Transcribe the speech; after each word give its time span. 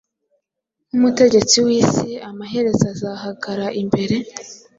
nk’umutegetsi 0.87 1.57
w’isi 1.65 2.09
amaherezo 2.29 2.83
azahagara 2.93 3.65
imbere, 3.81 4.15